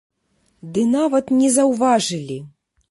[0.77, 2.43] Ды нават не заўважылі!